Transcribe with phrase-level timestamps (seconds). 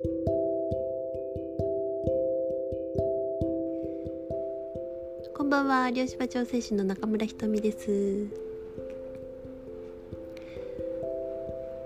[0.00, 0.06] こ
[5.42, 5.90] んばんは。
[5.90, 8.28] 漁師場調整士の中村ひとみです。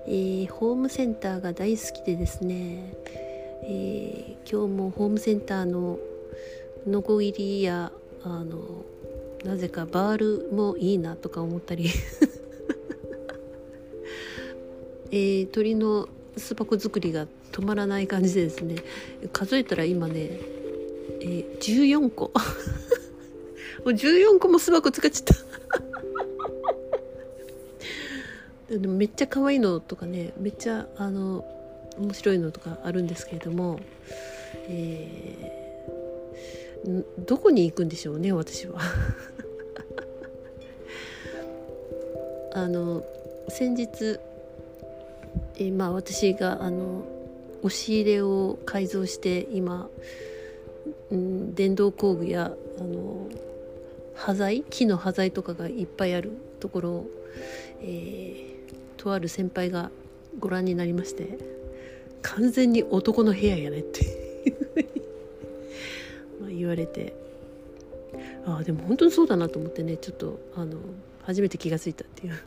[0.06, 2.92] えー、ホームセンターが大好きでですね、
[3.64, 5.98] えー、今日もホームセンターの
[6.86, 7.92] のこぎりや
[8.24, 8.84] あの
[9.42, 11.88] なぜかバールもいいなとか思ったり。
[15.10, 18.76] えー、鳥の巣箱作りが止まらない感じでですね
[19.32, 20.40] 数えたら今ね、
[21.20, 22.32] えー、14個。
[23.84, 25.26] もう14個も巣箱使っちゃっ
[28.68, 28.78] た。
[28.78, 31.44] でもめっちゃ可愛いのとかねめっちゃあの
[31.98, 33.80] 面白いのとかあるんですけれども、
[34.68, 38.80] えー、どこに行くんでしょうね私は。
[42.54, 43.04] あの
[43.48, 44.18] 先日
[45.56, 47.04] えー、まあ私があの
[47.62, 49.88] 押し入れを改造して今、
[51.10, 53.28] うん、電動工具やあの
[54.14, 57.06] 端材木の端材とかがいっぱいあるところを、
[57.80, 58.52] えー、
[58.96, 59.90] とある先輩が
[60.38, 61.38] ご覧になりまして
[62.22, 64.54] 完全に男の部屋やねって
[66.40, 67.14] まあ言われて
[68.44, 70.78] ああでも本当にそうだなと思ってねちょっとあの
[71.22, 72.34] 初めて気が付いたっていう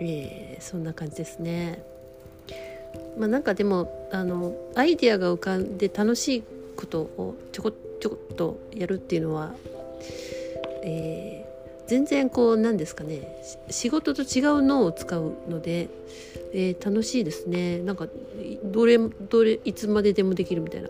[0.00, 1.84] えー、そんな感じですね。
[3.16, 6.42] まあ、なんかでもあのアイデアが浮かんで楽しい
[6.76, 9.54] ことをちょこちょこっとやるっていうのは、
[10.82, 13.42] えー、全然こうなんですかね。
[13.70, 15.88] 仕事と違う脳を使うので、
[16.52, 17.78] えー、楽しいですね。
[17.78, 18.08] なんか
[18.64, 20.88] どれどれいつまででもできるみたいな、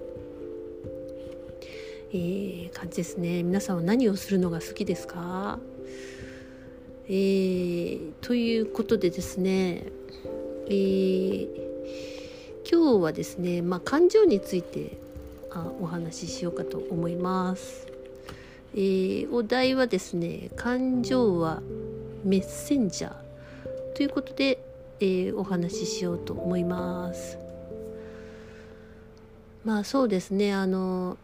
[2.12, 3.42] えー、感じですね。
[3.42, 5.58] 皆さんは何をするのが好きですか？
[7.06, 9.84] えー、ということでですね、
[10.66, 11.63] えー、
[12.70, 14.96] 今日はですね、まあ、感情について
[15.50, 17.86] あお話ししようかと思います。
[18.74, 21.62] えー、お題はですね「感情は
[22.24, 23.14] メッセンジャー」
[23.94, 24.58] ということで、
[24.98, 27.38] えー、お話ししようと思います。
[29.64, 31.18] まあそうですねあの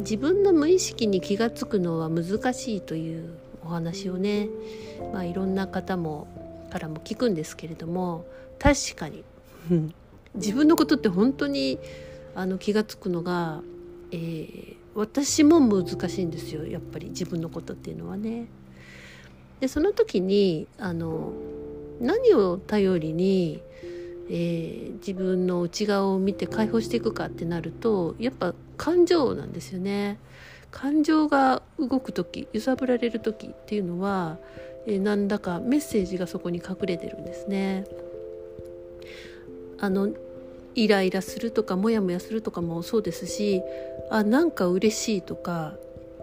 [0.00, 3.30] 自分の無意識に気が付くのは難しいという
[3.64, 4.48] お話をね、
[5.12, 6.26] まあ、いろんな方も
[6.70, 8.24] からも聞くんですけれども
[8.58, 9.24] 確かに
[10.34, 11.78] 自分のことって本当に
[12.34, 13.62] あの気が付くのが、
[14.10, 18.48] えー、私も難しいんですよやっぱり自分のことっていうのはね。
[19.60, 21.32] でその時にあの
[22.00, 23.62] 何を頼りに、
[24.28, 30.18] えー、自分の内側を見て解放していくかってなるとやっぱ感情なんですよね。
[30.72, 34.38] 感情が動く時揺さぶられる時っていうのは、
[34.86, 37.86] えー、何らかメッセージがそこに隠れてるんですね。
[39.78, 40.08] あの
[40.74, 43.62] イライラするとかモヤモヤするとかもそうですし
[44.10, 45.74] あなんか嬉しいとか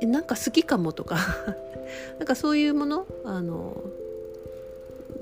[0.02, 1.18] えなんか好きかもとか
[2.18, 3.82] なんかそういうものあの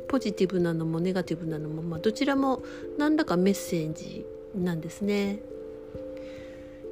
[0.08, 2.64] ポジティブなのもネガティブなのも、まあ、どちらも
[2.98, 4.26] 何らかメッセージ
[4.56, 5.40] なんですね。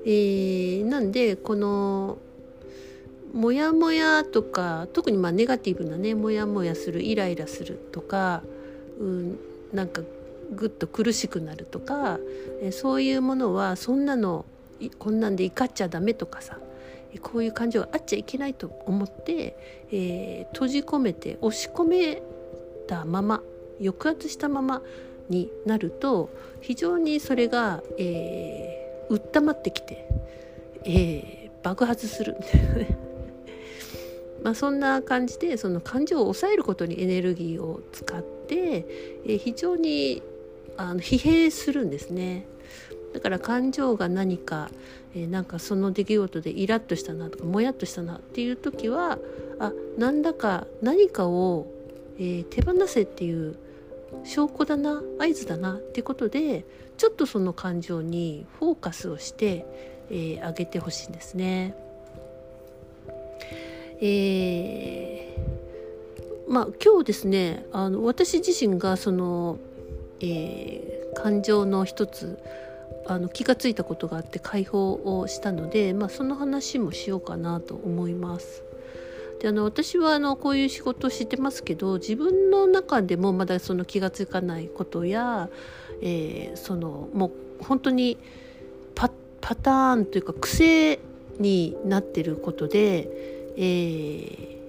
[0.06, 2.20] えー、なんでこの
[3.34, 8.44] モヤモヤとか特にまあネガティブなねモヤモヤするイライラするとか、
[9.00, 9.40] うん、
[9.74, 10.02] なんか
[10.52, 12.20] ぐっと苦しくなるとか、
[12.62, 14.46] えそういうものはそんなの
[15.00, 16.60] こんなんで怒っちゃダメとかさ
[17.22, 19.58] こういう感情があっちゃいけないと思って、
[19.92, 22.22] えー、閉じ込めて押し込め
[22.88, 23.42] たまま
[23.80, 24.82] 抑圧したまま
[25.30, 26.30] になると
[26.62, 30.08] 非常にそれが、え、うったまってきて、
[30.84, 32.38] えー、爆発する
[34.44, 38.86] まあ、そんな感じでその感情を抑えることにエネルギーを使って、
[39.26, 40.22] えー、非常に
[40.78, 42.48] あの疲弊するんですね。
[43.14, 44.70] だから感情が何か、
[45.16, 49.18] えー、なんかその出来事でイラッとしたなとかもやっとしたなっていう時は
[49.60, 51.68] あなんだか何かを、
[52.18, 53.58] えー、手放せっていう
[54.24, 56.66] 証拠だな合図だなっていうことで
[56.98, 59.66] ちょっとその感情にフォーカスをして、
[60.10, 61.76] えー、あげてほしいんですね。
[64.00, 69.58] えー、まあ今日ですねあの私自身がその、
[70.22, 72.40] えー、感情の一つ
[73.06, 78.64] あの気が付いたことがあって解放をしたので、まあ、その話もしようかなと思います。
[79.40, 85.50] であの私はあのこういう仕事をしてますけど自分の中でもまだその気が付かないことや、
[86.02, 87.28] えー、そのも
[87.60, 88.18] う本当に
[88.96, 91.00] パパターンというか癖
[91.38, 94.60] になってることでえ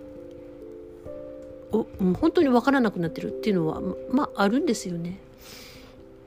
[1.70, 5.20] ー、お本当に分からなくなってるっていうのはまああるんですよね。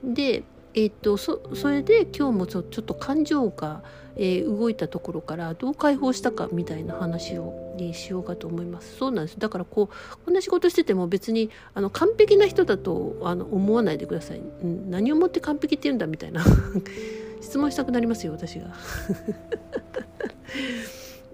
[0.03, 0.43] で
[0.73, 3.83] えーと、そそれで今日もちょちょっと感情が、
[4.15, 8.95] えー、動いたところからどう解放したかみたいな話をにしようかと思います。
[8.95, 9.39] そうなんです。
[9.39, 14.41] だからこうこんな仕事してても別にあの完璧な人だとあの思わないでください、
[14.89, 16.43] 何をもって完璧って言うんだみたいな。
[17.41, 18.73] 質問したくなりますよ私が。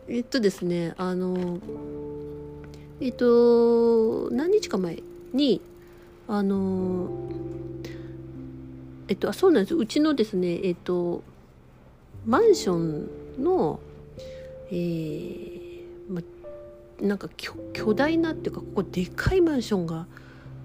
[0.08, 1.60] えっとですねあの
[3.02, 5.04] えっと何日か前
[5.34, 5.62] に
[6.30, 7.10] あの
[9.08, 11.24] えっと、あそうなんですうちのですねえっと
[12.26, 13.80] マンションの
[14.70, 16.22] えー、ま
[17.02, 20.08] なんか巨大なっていうかここでかいマンションが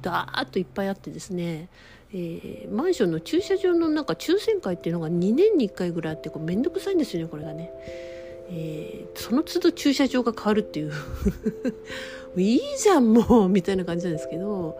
[0.01, 1.69] ダーッといっぱいあってですね、
[2.13, 7.71] えー、マンションの駐車場のなんか抽選会っていうのが2年に1回ぐらいあってこうめんどくさいんですよねこれがね。
[8.55, 10.93] えー、その都度駐車場が変わるっていう
[12.37, 14.79] いいじゃんもうみたいな感じなんですけど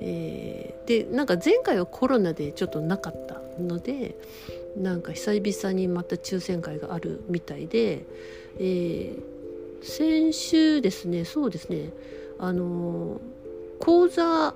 [0.00, 4.16] えー、でなんか前回はコロナでちょっとなかったので
[4.76, 8.04] なんか久々にまた抽選会があるみたいで、
[8.58, 9.22] えー、
[9.82, 11.90] 先週ですねそうですね
[12.38, 13.20] あの
[13.80, 14.54] 講座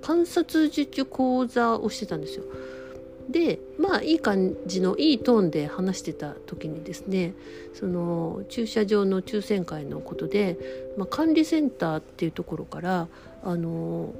[0.00, 2.44] 観察受注講座をしてたんですよ。
[3.28, 7.34] でまあいい感じのいいトーンで話してた時にですね
[7.74, 10.56] その駐車場の抽選会のことで、
[10.96, 13.08] まあ、管理センターっていうところから
[13.42, 14.14] あの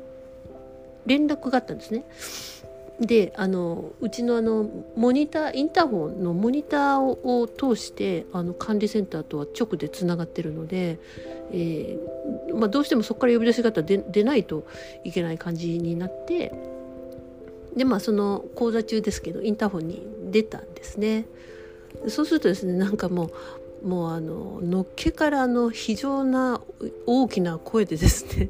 [1.06, 2.05] 連絡があったんですね。
[3.00, 10.99] であのうちのあのモニターインターホンのモニターを通してあの管理センターとは直でつながってるので、
[11.53, 14.67] えー、まあ、どうしてもそこから呼び出し方で出ないと
[15.05, 16.55] いけない感じになって
[17.76, 21.26] でまあその講座中ですけどインターホンに出たんですね。
[22.08, 23.31] そうするとですねなんかも
[23.82, 26.61] うもうあののっけからの非常な
[27.06, 28.49] 大きな声でですね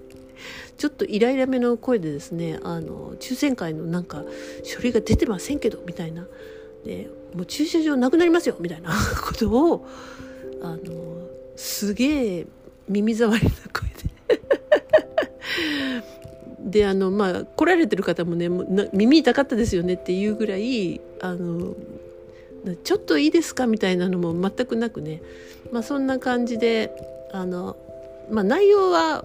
[0.77, 4.25] ちょっとイライラめの声でですねあの抽選会のなんか
[4.62, 6.27] 書類が出てませんけどみたいな。
[6.85, 8.91] でもう駐車場なくなりますよみたいな
[9.23, 9.87] ことを
[10.62, 12.47] あのすげえ
[12.88, 14.06] 耳障りな声で。
[16.81, 18.49] であのまあ来られてる方もね
[18.93, 21.75] 耳痛かったですよねっていうぐらいあの
[22.82, 25.23] ちょっといいですかみたいなのも全くなくね、
[25.71, 26.91] まあ、そんな感じで
[27.32, 27.77] あの、
[28.31, 29.25] まあ、内容は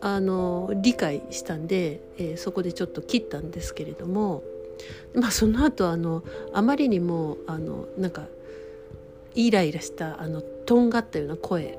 [0.00, 4.42] あの理解したんで、えー、そこでちょっと切ったんですけれども、
[5.14, 8.26] まあ、その後あのあまりにもあのなんか
[9.34, 11.78] イライラしたあのとんがったような声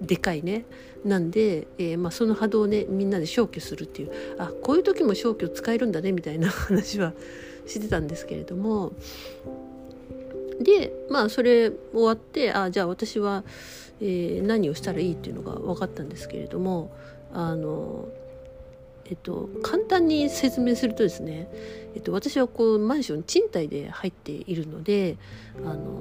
[0.00, 0.64] でかいね
[1.04, 7.12] なんで、えーまあ、その波動をねみんなで消去するっていうあこういう時も消去使えるんだねみたいな 話は
[7.66, 8.92] してたんですけれども
[10.60, 13.44] でまあそれ終わってあじゃあ私は
[14.00, 16.90] えー、何をしたらいいっていうのが分かったんですけれども
[17.32, 18.08] あの、
[19.06, 21.48] えっと、簡単に説明するとですね、
[21.94, 25.16] えっと、私はこうマンション賃貸で入っているので
[25.64, 26.00] あの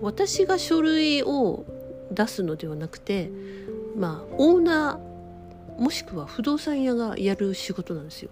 [0.00, 1.64] 私が書類を
[2.10, 3.30] 出すのではなくて、
[3.96, 8.30] まあ、オーナーもしくは不動産屋がやる仕事なんですよ。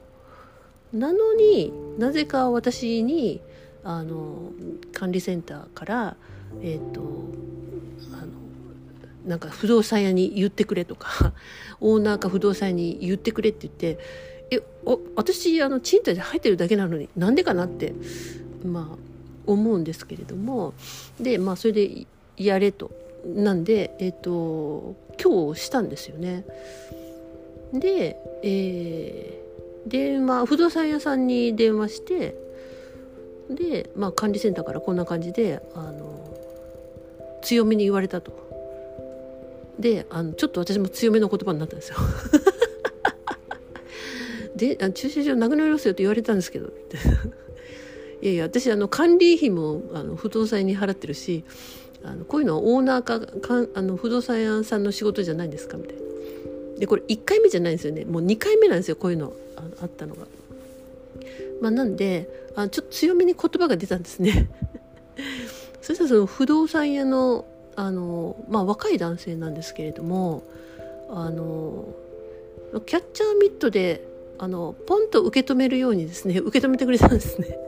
[0.93, 3.41] なのになぜか私に
[3.85, 4.50] あの
[4.93, 6.17] 管理センターから、
[6.61, 7.00] えっと
[8.12, 8.32] あの
[9.26, 11.32] なんか不動産屋に言ってくれとか
[11.81, 13.99] オーナーか不動産屋に言ってくれって言って
[14.50, 17.93] えお私あの賃貸で入ってるだけなのになんでかなって
[18.64, 18.99] まあ
[19.46, 20.74] 思うんですけれども
[21.20, 22.91] でまあそれでやれと
[23.34, 26.44] なんでえっ、ー、と今日したんですよね。
[27.72, 32.36] で、えー、電話不動産屋さんに電話して
[33.51, 36.36] で、まあ、管理センターからこんな感じであの
[37.43, 38.45] 強めに言われたと。
[39.79, 41.97] であのちょっと私も強めの言葉になったんですよ。
[44.56, 46.73] であ駐車場なくなりますよって言われたんですけど
[48.23, 51.45] いやいや私あの管理費もあの不動産に払ってるし
[52.03, 56.03] あのこういうのはオーナーかかあの不動産屋さんの仕事じゃないんですかみたいな。
[56.79, 60.27] でこれ1回目じゃないんですよねもう2回目なんですよこういうのあのあったのが。
[61.61, 64.49] まあ、なんであちょっと強めに言葉が出たんですね。
[65.81, 70.43] そしたらその不動産屋のあの、まあ、若い男性なんですけれども
[71.09, 71.85] あの
[72.87, 74.03] キャッチャーミットで
[74.39, 77.59] あのポンと受け止めるようにですね 受け止めてくれたんですね。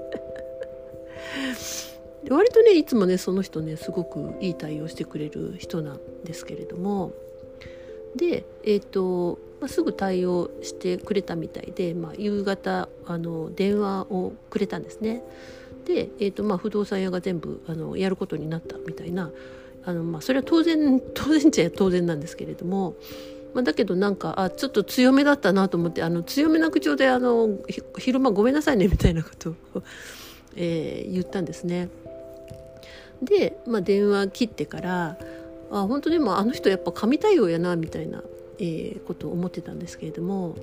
[2.25, 7.13] で 割とねいつもねその人ねすごくいい対応してくれる人なんですけれども
[8.17, 15.23] でえっ、ー、と、まあ、すぐ対応してくれたみたいで、まあ、夕方あの電話をくれたんですね。
[15.85, 19.31] で、えーとまあ、不動産屋が全部あのやることになったみたいな
[19.89, 22.95] あの、まあ、それは当然当然っちゃ当然なんですけれども
[23.55, 27.49] まあ、だけどなんかあちょっと強めだったなと思ってあの強めな口調であの
[27.97, 29.55] 昼間ごめんなさいねみたいなことを、
[30.55, 31.89] えー、言ったんですね。
[33.23, 35.17] で、まあ、電話切ってから
[35.71, 38.23] あ本当でもあの人やっぱ神対応やなみたいな、
[38.59, 40.55] えー、ことを思ってたんですけれども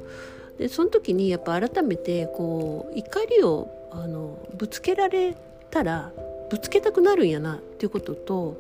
[0.58, 5.36] でその時にやっぱ改めてこう怒りをあのぶつけられ
[5.70, 6.14] たら
[6.50, 8.58] ぶつけたくなるんやなっていうことと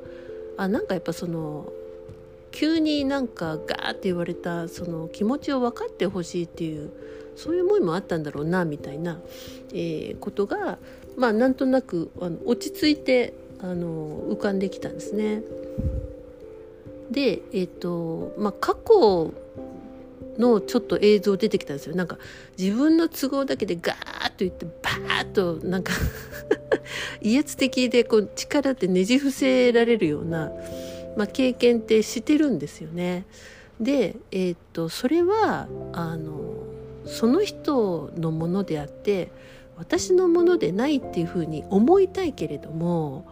[0.57, 1.71] あなんかやっぱその
[2.51, 6.89] 急になんかガーって言われたその気持ちを分かってほしいっていう
[7.35, 9.19] そういう思いもあったんだろうなみたいな、
[9.73, 10.77] えー、ことが
[11.17, 15.41] まあなんとなくあの落ち着いてあの浮かんできたんですね。
[17.11, 19.33] でえっ、ー、とまあ過去
[20.37, 22.17] のちょっと映像出てきたんですよなんか
[22.57, 23.97] 自分の都合だけでガー
[24.27, 25.93] ッと言ってバーッとなんか
[27.21, 30.51] 威圧的でこう力ってねじ伏せられるような
[31.15, 33.25] まあ、経験ってしてるんですよね。
[33.79, 36.63] で、えー、っとそれはあの
[37.05, 39.31] その人のものであって
[39.77, 43.25] 私のものでないっていうふうに思いたいけれども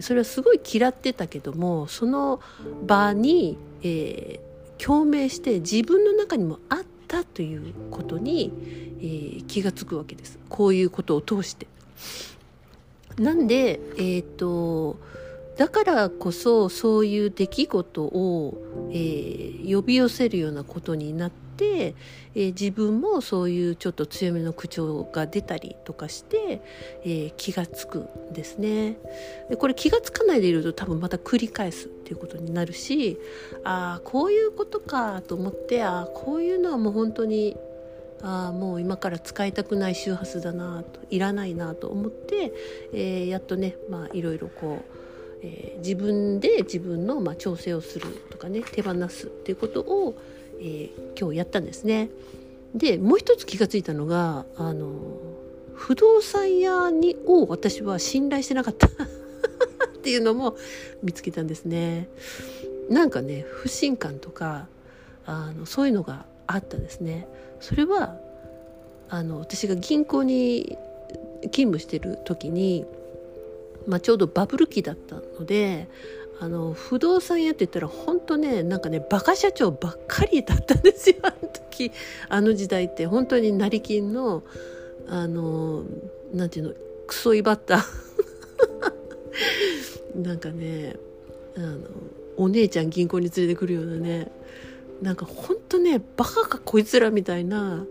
[0.00, 2.40] それはすごい嫌ってたけどもその
[2.86, 8.52] 場に、えー、共鳴して自分の中にもあったということに、
[9.00, 11.66] えー、気が付くわけですこういうことを通して。
[13.18, 14.98] なんでえっ、と
[15.56, 21.94] だからこそそういう出来事を、えー、呼び寄せるようなことになって、
[22.34, 26.60] えー、自分もそういうちょっと強めの口調が出たりとかして、
[27.04, 28.98] えー、気がつくんですね。
[29.48, 33.18] でこれ気がつかないでいると多分また繰り返すっていうことになるし
[33.64, 37.56] ああこういうことかと思ってああこういうのはもう本当に
[38.22, 42.52] ああもう今から使いたくない周波数だなといらないなと思って、
[42.92, 45.06] えー、やっとねまあいろいろこう
[45.42, 50.16] えー、自分で自分の、まあ、調整をするとかね手放すっていうことを、
[50.60, 52.10] えー、今日やったんですね。
[52.74, 54.92] でもう一つ気が付いたのがあの
[55.74, 58.86] 不動産屋にを私は信頼してなかった
[59.86, 60.56] っていうのも
[61.02, 62.08] 見つけたんですね。
[62.90, 64.68] なんかね不信感とか
[65.26, 67.26] あのそういうのがあったですね。
[67.60, 68.16] それは
[69.08, 70.76] あの私が銀行に
[71.52, 72.84] 勤務してる時に
[73.86, 75.88] まあ、ちょうどバブル期だったので
[76.40, 81.92] あの不動産屋って言ったら本当ねなんかねバカ社長ばっかりだったんですよ あの時
[82.28, 84.42] あの時代って本当に成金の
[85.08, 85.84] あの
[86.34, 86.74] なんていうの
[87.06, 87.86] クソ威張った
[90.16, 90.96] なんかね
[91.56, 91.78] あの
[92.36, 94.30] お姉ちゃん銀行に連れてくるようなね
[95.00, 97.84] なんか本当ねバカかこいつらみたいな、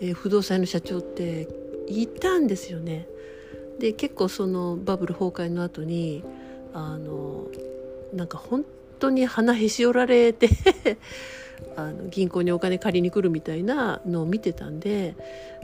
[0.00, 1.48] えー、不動産の社長って
[1.88, 3.06] いたんですよね。
[3.78, 6.24] で結構そのバブル崩壊の後に
[6.72, 7.46] あの
[8.12, 8.64] なんか本
[8.98, 10.48] 当に鼻へし折られて
[11.76, 15.14] あの銀行にお金借りに来るみたいなのを見てたんで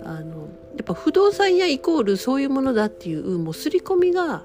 [0.02, 4.42] あのやっぱ不動産屋イコールそういうものだっていうもう刷り込みが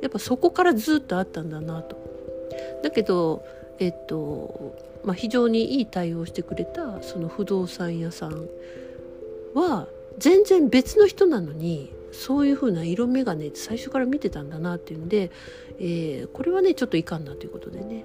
[0.00, 1.96] やっぱそこからずっとあったんだなと。
[2.82, 3.44] だけど
[3.78, 8.48] えっとまあ、非常にいい対応してくれたその不動産屋さん
[9.54, 9.86] は
[10.18, 15.30] 全然別の人なのにそういう風な色眼鏡って最初から見てたんだなっていうんで、
[15.78, 18.04] えー、これはねちょっといかんなということでね、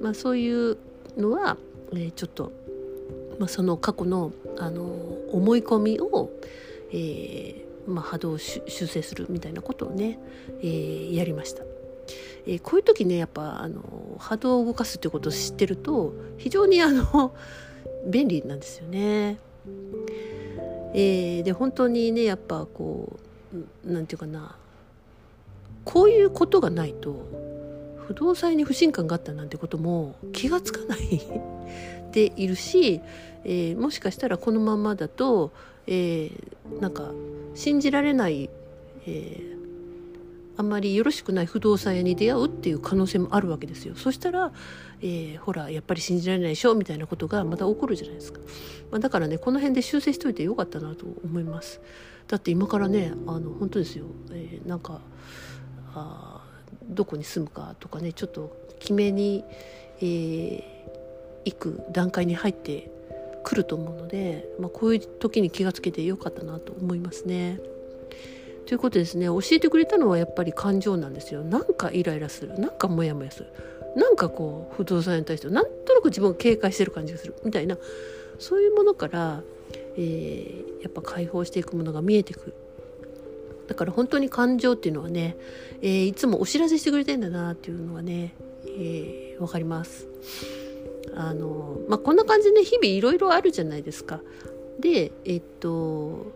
[0.00, 0.76] まあ、そういう
[1.16, 1.56] のは、
[1.92, 2.52] えー、ちょっと、
[3.38, 4.84] まあ、その過去の、あの
[5.32, 6.30] 思い込みを、
[6.90, 10.18] えーまあ、波動を修正するみたいなことをね、
[10.60, 11.62] えー、やりました。
[12.48, 17.34] えー、こういう時ねやっぱあの波動を動かすっていうことを知ってると非常にあの
[18.08, 19.38] 便利なんですよね。
[20.94, 23.18] えー、で本当にねやっぱこ
[23.52, 24.56] う何て言うかな
[25.84, 27.14] こういうことがないと
[28.06, 31.20] 不動産に不信感があったなんてことも気が付かない
[32.12, 33.02] でいるし、
[33.44, 35.52] えー、もしかしたらこのままだと、
[35.86, 37.12] えー、なんか
[37.54, 38.48] 信じられない、
[39.06, 39.57] えー、
[40.58, 43.94] あんまりよろしくない不動産屋に出会うっていう可能性もあるわけですよ。
[43.94, 44.52] そしたら、
[45.00, 48.40] えー、ほらやっぱり信じられないでしょみたいなことがまた起こるじゃないですか。
[48.90, 51.80] まあ、だからねこの辺で修正しといてよかったなと思います。
[52.26, 55.00] だって今からねあの本当ですよ、えー、なんか
[55.94, 56.44] あ
[56.82, 59.44] どこに住むかとかねちょっと決めに、
[60.00, 60.62] えー、
[61.44, 62.90] 行く段階に入って
[63.44, 67.60] くると思うので、まあ、こういう時に気がつけてよかったなと思いますね。
[68.68, 69.26] ということですね。
[69.26, 71.42] 教えてくれたのはやっぱり感情なんですよ。
[71.42, 72.58] なんかイライラする。
[72.60, 73.46] なんかモヤモヤする。
[73.96, 77.34] なんかこう不動産に対してなんとなく自分を警戒してる感じがする。
[77.44, 77.78] みたいな。
[78.38, 79.42] そういうものから
[79.98, 82.54] えー、やっぱ解放していくものが見えてくる。
[83.66, 85.36] だから本当に感情っていうのはね、
[85.82, 88.34] えー、いつもお知らせしてくれてんだなっていうのはね、
[88.66, 90.06] えー、分かります、
[91.14, 94.20] あの、まあ、こんな感じでね日々いろいろあるじゃないですか。
[94.78, 96.32] でえっと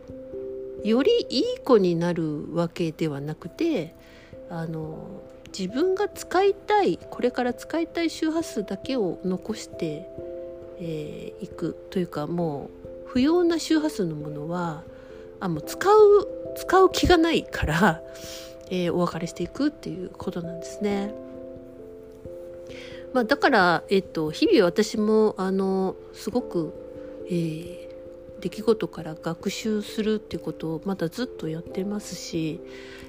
[0.84, 3.94] よりいい子になるわけではなくて
[4.50, 5.22] あの
[5.56, 10.02] 自分が使いたいこれから使いたい周波数だけを残してい、
[10.80, 12.70] えー、くというかも
[13.06, 14.82] う不要な周波数のものは
[15.40, 18.02] あもう使う使う気がないから、
[18.70, 21.14] えー、お別れしていくっていうことなんですね。
[23.12, 26.72] まあ、だから、えっと、日々私もあのすごく、
[27.26, 27.91] えー、
[28.42, 32.60] 出来事から学習するっていうことをまだずっとやってますし、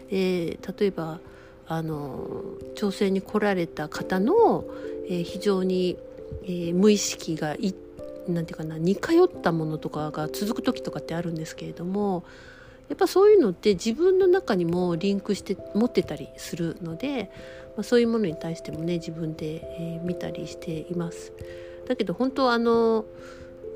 [0.09, 1.19] えー、例えば
[1.67, 2.43] あの
[2.75, 4.63] 調整に来られた方の、
[5.09, 5.97] えー、非常に、
[6.43, 7.73] えー、無意識がい
[8.27, 12.23] なんていうかな似通ったものとかが続く時とかってあるんですけれども
[12.89, 17.31] やっぱそういうのって自分の中にもリンクして持ってたりするので、
[17.75, 21.33] まあ、そういうものに対してもね自分で、えー、見たりしています。
[21.87, 23.05] だけど本当あの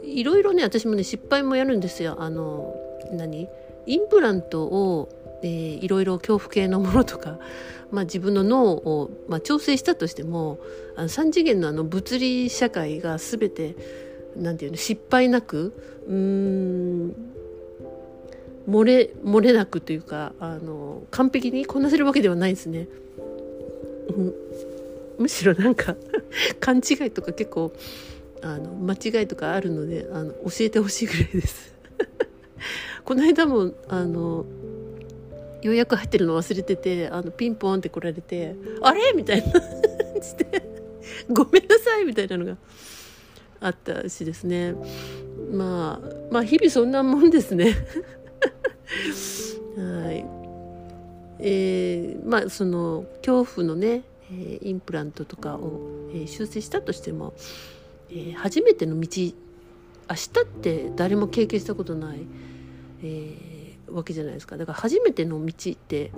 [0.07, 2.17] いろいろね私もね失敗もやるんですよ。
[2.19, 2.75] あの
[3.11, 3.47] 何？
[3.85, 5.09] インプラントを、
[5.43, 7.39] えー、いろいろ恐怖系のものとか、
[7.89, 10.59] まあ、自分の脳を、まあ、調整したとしても
[10.97, 13.75] あの3次元のあの物理社会が全て
[14.35, 15.73] なんていうの失敗なく
[16.05, 17.15] うん
[18.69, 22.87] 漏れ漏れなくというかあの完璧にこなせるわけではないですね。
[25.17, 25.95] むしろなんか
[26.59, 27.71] 勘違いとか結構
[28.41, 31.73] あの間違いとかあるのであの教えてほしいぐらいです。
[33.03, 34.45] この間もあの
[35.61, 39.61] 予約入ってるの忘れててあのピンポンって来られて「あれ?」みたいな。
[40.21, 40.63] して
[41.29, 42.57] 「ごめんなさい」みたいなのが
[43.59, 44.75] あったしですね。
[45.51, 47.75] まあまあ日々そんなもんですね。
[49.77, 50.25] はい。
[51.39, 57.33] えー、まあその恐怖のね、えー、インプラントとかを、えー、修正したとしても
[58.09, 62.19] えー、初めての道明日って誰も経験したことない、
[63.03, 66.11] えー、わけじゃないですかだから初めての道って、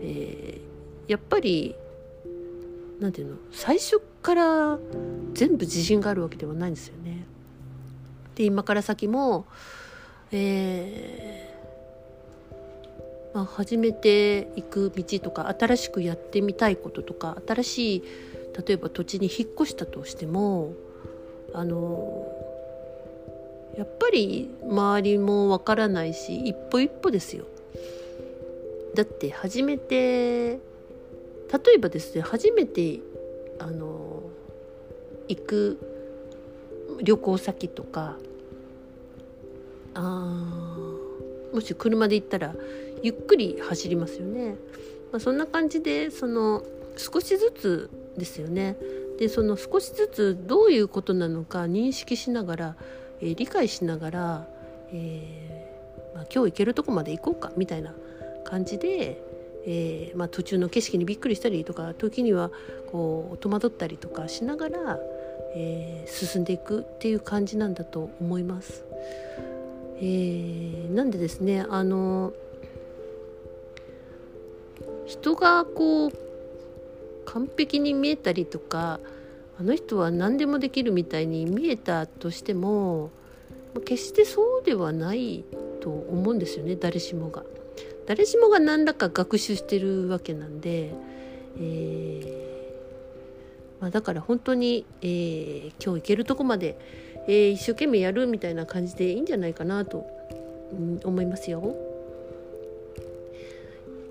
[0.00, 1.74] えー、やっぱり
[3.00, 4.78] なんていうの最初から
[5.34, 7.24] 全部自信があるわけではないんですよね。
[8.34, 9.46] で今から先も、
[10.32, 18.02] えーまあ、始めていく道とか新しくやってみたいこととか新しい
[18.66, 20.72] 例えば土地に引っ越したとしても
[21.52, 22.26] あの
[23.76, 27.44] やっぱり周りもわからないし一歩一歩ですよ。
[28.94, 30.58] だって初めて例
[31.74, 33.00] えばですね初めて
[33.58, 34.22] あの
[35.28, 35.78] 行く
[37.02, 38.16] 旅行先とか
[39.94, 40.86] あ
[41.52, 42.54] もし車で行ったら
[43.02, 44.56] ゆっくり走りますよね。
[45.12, 46.62] まあ、そんな感じでその
[46.96, 48.76] 少しずつですよね。
[49.18, 52.76] でその少しずつどういうことなのか認識しながら、
[53.20, 54.46] えー、理解しながら、
[54.92, 57.94] えーまあ、今日行けるとこまで行こうかみたいな
[58.44, 59.22] 感じで、
[59.66, 62.50] えーまあ、途中の景色にびっくりしたりとか時には
[62.90, 64.98] こう戸惑ったりとかしながら、
[65.54, 68.84] え、進んでいくっていう感じなんだと思います。
[70.00, 72.32] え、なんでですねあの
[75.06, 76.12] 人がこう
[77.26, 78.98] 完璧に見えたりとか
[79.58, 83.10] あの人は何でもできるみたいに見えたとしても
[83.84, 85.44] 決してそうではない
[85.80, 87.44] と思うんですよね誰しもが。
[88.06, 90.94] 誰しもが何らか学習してるわけなんで、
[91.58, 92.46] えー
[93.80, 96.78] まあ、だから本当に、えー、今日行けるとこまで、
[97.26, 100.06] えー、一生懸命やるみたいな感じでいいんじゃないかなと、
[100.72, 101.76] うん、思いますよ。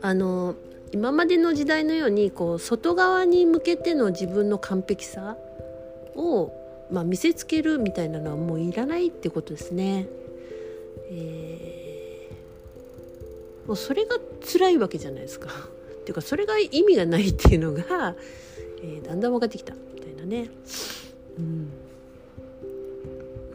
[0.02, 0.56] あの
[0.92, 5.38] 今までの時代のようにこう外側に向けての自分の完璧さ
[6.16, 6.52] を、
[6.92, 10.08] まあ、見せつけるみたいなのはもういらないってことですね。
[11.12, 15.50] えー、もうそれが辛いわけじゃないですか。
[16.02, 18.16] っていうかそれが意味がないっていうのが、
[18.82, 20.50] えー、だんだん分かってきたみたいなね。
[21.38, 21.70] うん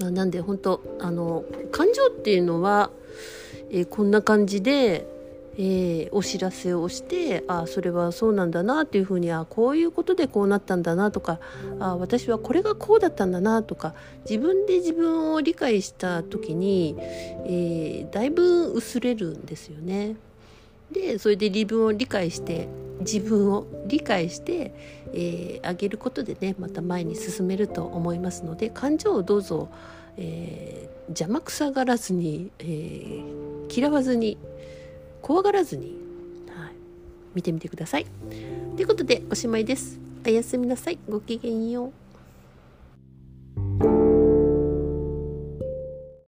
[0.01, 2.91] まあ、なんで本当あの感情っていうのは、
[3.71, 5.07] えー、こんな感じで
[5.63, 11.39] えー、お知らせをしてあそれはそうなんだなっていうふうにあこういうことでこうなったんだなとか
[11.81, 13.93] あ私はこれがこうだったんだなとか
[14.29, 20.17] 自分で自分を理解した時に、えー、だいぶ薄れるんですよね。
[20.93, 22.67] でそれで自分を理解して
[23.01, 24.73] 自分を理解して、
[25.13, 29.69] えー、あげることでねまた前に進めると思いますので感情をどうぞ、
[30.17, 33.23] えー、邪魔くさがらずに、えー、
[33.71, 34.39] 嫌わずに
[35.23, 35.97] 怖がらずに、
[36.49, 36.73] はい、
[37.35, 38.07] 見てみてください。
[38.77, 39.99] ということでおしまいです。
[40.25, 40.99] おやすみなさい。
[41.09, 41.93] ごきげんよう。